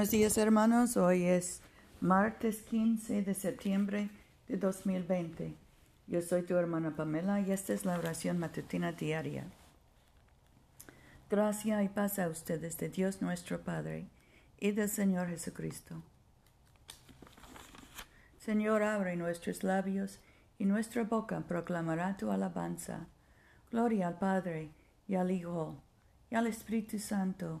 [0.00, 1.60] Buenos días hermanos, hoy es
[2.00, 4.08] martes 15 de septiembre
[4.48, 5.54] de 2020.
[6.06, 9.44] Yo soy tu hermana Pamela y esta es la oración matutina diaria.
[11.28, 14.08] Gracia y paz a ustedes de Dios nuestro Padre
[14.58, 16.02] y del Señor Jesucristo.
[18.38, 20.18] Señor, abre nuestros labios
[20.58, 23.06] y nuestra boca proclamará tu alabanza.
[23.70, 24.70] Gloria al Padre
[25.06, 25.84] y al Hijo
[26.30, 27.60] y al Espíritu Santo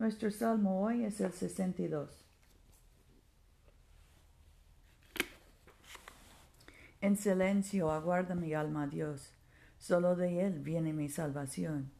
[0.00, 2.24] Nuestro salmo hoy es el 62.
[7.00, 9.32] En silencio aguarda mi alma a Dios.
[9.78, 11.92] Solo de Él viene mi salvación.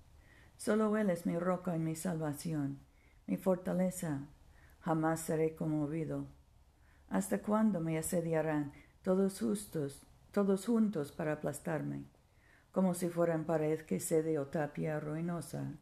[0.56, 2.80] Solo Él es mi roca y mi salvación,
[3.28, 4.26] mi fortaleza.
[4.80, 6.26] Jamás seré conmovido.
[7.10, 8.72] ¿Hasta cuándo me asediarán
[9.02, 12.06] todos justos, todos juntos para aplastarme,
[12.72, 15.74] como si fueran pared que cede o tapia ruinosa?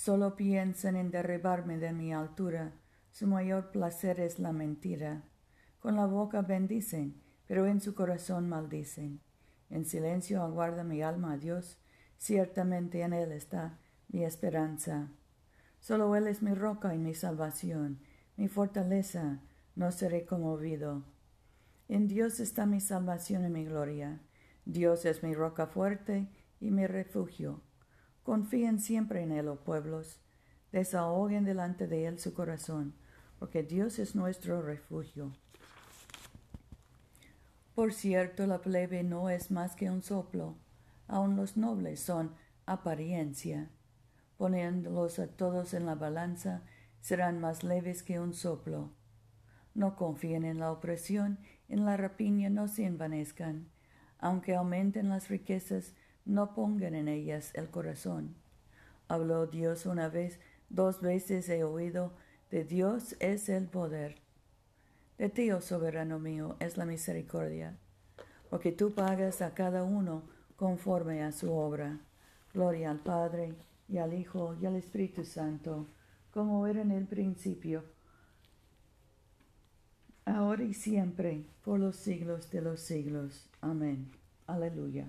[0.00, 2.72] Solo piensan en derribarme de mi altura.
[3.10, 5.24] Su mayor placer es la mentira.
[5.78, 9.20] Con la boca bendicen, pero en su corazón maldicen.
[9.68, 11.76] En silencio aguarda mi alma a Dios.
[12.16, 13.78] Ciertamente en Él está
[14.08, 15.10] mi esperanza.
[15.80, 18.00] Solo Él es mi roca y mi salvación,
[18.38, 19.42] mi fortaleza.
[19.76, 21.04] No seré conmovido.
[21.88, 24.22] En Dios está mi salvación y mi gloria.
[24.64, 26.26] Dios es mi roca fuerte
[26.58, 27.60] y mi refugio.
[28.22, 30.20] Confíen siempre en Él, oh pueblos.
[30.72, 32.94] Desahoguen delante de Él su corazón,
[33.38, 35.32] porque Dios es nuestro refugio.
[37.74, 40.58] Por cierto, la plebe no es más que un soplo,
[41.08, 42.34] aun los nobles son
[42.66, 43.70] apariencia.
[44.36, 46.62] Poniéndolos a todos en la balanza,
[47.00, 48.92] serán más leves que un soplo.
[49.74, 51.38] No confíen en la opresión,
[51.68, 53.70] en la rapiña no se envanezcan.
[54.18, 55.94] Aunque aumenten las riquezas,
[56.24, 58.34] no pongan en ellas el corazón.
[59.08, 60.38] Habló Dios una vez,
[60.68, 62.12] dos veces he oído,
[62.50, 64.20] de Dios es el poder.
[65.18, 67.78] De ti, oh soberano mío, es la misericordia,
[68.48, 70.22] porque tú pagas a cada uno
[70.56, 72.00] conforme a su obra.
[72.52, 73.54] Gloria al Padre,
[73.88, 75.88] y al Hijo, y al Espíritu Santo,
[76.30, 77.84] como era en el principio,
[80.24, 83.48] ahora y siempre, por los siglos de los siglos.
[83.60, 84.10] Amén.
[84.46, 85.08] Aleluya.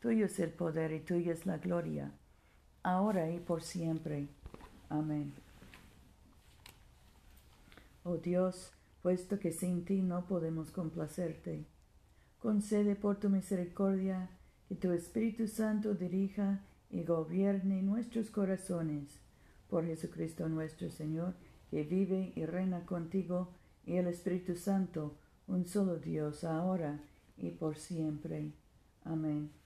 [0.00, 2.10] Tuyo es el poder y tuya es la gloria,
[2.82, 4.28] ahora y por siempre.
[4.88, 5.34] Amén.
[8.02, 8.72] Oh Dios,
[9.02, 11.66] puesto que sin ti no podemos complacerte,
[12.38, 14.30] concede por tu misericordia
[14.68, 16.60] que tu Espíritu Santo dirija
[16.90, 19.20] y gobierne nuestros corazones.
[19.68, 21.34] Por Jesucristo nuestro Señor,
[21.70, 23.52] que vive y reina contigo,
[23.84, 25.14] y el Espíritu Santo,
[25.46, 27.00] un solo Dios, ahora
[27.36, 28.52] y por siempre.
[29.04, 29.59] Amén.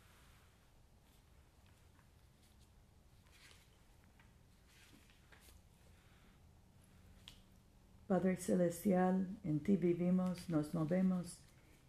[8.07, 11.39] Padre Celestial, en ti vivimos, nos movemos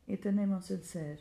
[0.07, 1.19] y tenemos el ser.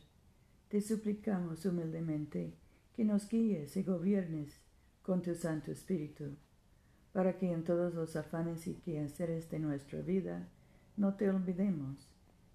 [0.69, 2.55] Te suplicamos humildemente
[2.95, 4.61] que nos guíes y gobiernes
[5.03, 6.37] con tu Santo Espíritu,
[7.13, 10.49] para que en todos los afanes y quehaceres de nuestra vida
[10.97, 12.09] no te olvidemos,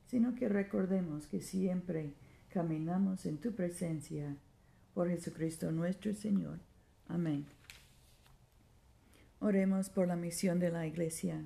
[0.08, 2.14] sino que recordemos que siempre
[2.54, 4.38] caminamos en tu presencia.
[4.94, 6.60] Por Jesucristo nuestro Señor.
[7.10, 7.46] Amén.
[9.40, 11.46] Oremos por la misión de la Iglesia.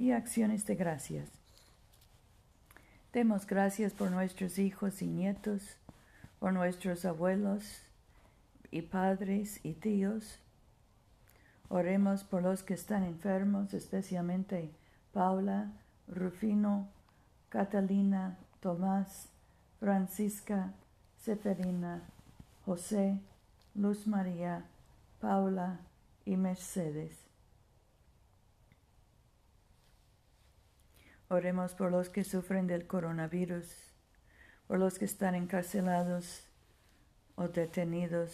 [0.00, 1.28] y acciones de gracias.
[3.12, 5.76] Demos gracias por nuestros hijos y nietos,
[6.38, 7.82] por nuestros abuelos
[8.70, 10.38] y padres y tíos.
[11.68, 14.70] Oremos por los que están enfermos, especialmente
[15.12, 15.70] Paula,
[16.08, 16.88] Rufino,
[17.50, 19.28] Catalina, Tomás,
[19.80, 20.72] Francisca,
[21.18, 22.00] Seferina,
[22.64, 23.20] José,
[23.74, 24.64] Luz María,
[25.20, 25.80] Paula
[26.24, 27.29] y Mercedes.
[31.32, 33.64] Oremos por los que sufren del coronavirus,
[34.66, 36.42] por los que están encarcelados
[37.36, 38.32] o detenidos,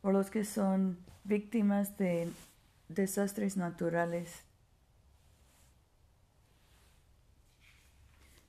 [0.00, 2.32] por los que son víctimas de
[2.88, 4.42] desastres naturales.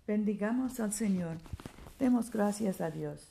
[0.08, 1.38] Bendigamos al Señor,
[2.00, 3.28] demos gracias a Dios.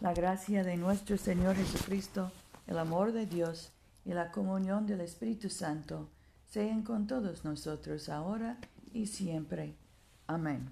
[0.00, 2.32] La gracia de nuestro Señor Jesucristo,
[2.68, 3.70] el amor de Dios
[4.06, 6.08] y la comunión del Espíritu Santo
[6.48, 8.58] sean con todos nosotros ahora
[8.92, 9.74] y siempre.
[10.26, 10.70] Amén.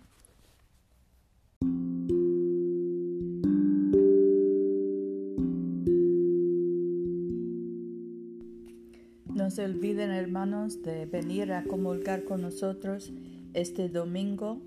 [9.34, 13.12] No se olviden, hermanos, de venir a comulgar con nosotros
[13.52, 14.62] este domingo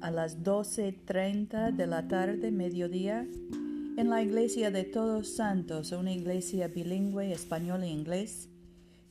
[0.00, 3.26] a las 12.30 de la tarde, mediodía
[3.96, 8.48] en la iglesia de Todos Santos, una iglesia bilingüe español e inglés,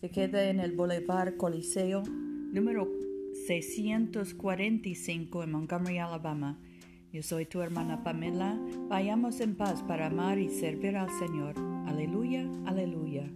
[0.02, 2.90] que queda en el Boulevard Coliseo, número
[3.46, 6.58] 645 en Montgomery, Alabama.
[7.14, 8.60] Yo soy tu hermana Pamela.
[8.90, 11.54] Vayamos en paz para amar y servir al Señor.
[11.86, 13.30] Aleluya, aleluya.